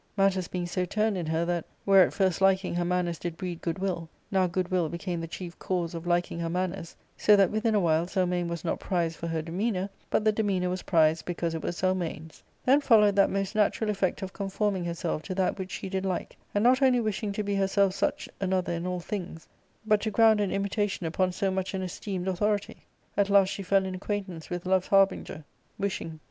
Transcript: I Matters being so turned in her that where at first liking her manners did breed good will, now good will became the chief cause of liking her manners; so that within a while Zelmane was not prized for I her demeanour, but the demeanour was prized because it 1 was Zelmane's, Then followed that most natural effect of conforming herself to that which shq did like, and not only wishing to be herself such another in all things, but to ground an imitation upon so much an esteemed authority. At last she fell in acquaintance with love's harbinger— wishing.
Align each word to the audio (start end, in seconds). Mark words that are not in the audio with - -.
I 0.17 0.23
Matters 0.23 0.47
being 0.47 0.65
so 0.65 0.83
turned 0.83 1.15
in 1.15 1.27
her 1.27 1.45
that 1.45 1.63
where 1.85 2.01
at 2.03 2.11
first 2.11 2.41
liking 2.41 2.73
her 2.73 2.83
manners 2.83 3.19
did 3.19 3.37
breed 3.37 3.61
good 3.61 3.77
will, 3.77 4.09
now 4.31 4.47
good 4.47 4.69
will 4.69 4.89
became 4.89 5.21
the 5.21 5.27
chief 5.27 5.59
cause 5.59 5.93
of 5.93 6.07
liking 6.07 6.39
her 6.39 6.49
manners; 6.49 6.95
so 7.15 7.35
that 7.35 7.51
within 7.51 7.75
a 7.75 7.79
while 7.79 8.07
Zelmane 8.07 8.47
was 8.47 8.65
not 8.65 8.79
prized 8.79 9.15
for 9.17 9.27
I 9.27 9.29
her 9.29 9.41
demeanour, 9.43 9.91
but 10.09 10.25
the 10.25 10.31
demeanour 10.31 10.71
was 10.71 10.81
prized 10.81 11.25
because 11.25 11.53
it 11.53 11.59
1 11.59 11.67
was 11.67 11.75
Zelmane's, 11.79 12.41
Then 12.65 12.81
followed 12.81 13.15
that 13.15 13.29
most 13.29 13.53
natural 13.53 13.91
effect 13.91 14.23
of 14.23 14.33
conforming 14.33 14.85
herself 14.85 15.21
to 15.21 15.35
that 15.35 15.59
which 15.59 15.71
shq 15.83 15.91
did 15.91 16.03
like, 16.03 16.35
and 16.55 16.63
not 16.63 16.81
only 16.81 16.99
wishing 16.99 17.31
to 17.33 17.43
be 17.43 17.53
herself 17.53 17.93
such 17.93 18.27
another 18.39 18.73
in 18.73 18.87
all 18.87 19.01
things, 19.01 19.47
but 19.85 20.01
to 20.01 20.09
ground 20.09 20.41
an 20.41 20.49
imitation 20.51 21.05
upon 21.05 21.31
so 21.31 21.51
much 21.51 21.75
an 21.75 21.83
esteemed 21.83 22.27
authority. 22.27 22.87
At 23.15 23.29
last 23.29 23.49
she 23.49 23.61
fell 23.61 23.85
in 23.85 23.93
acquaintance 23.93 24.49
with 24.49 24.65
love's 24.65 24.87
harbinger— 24.87 25.43
wishing. 25.77 26.19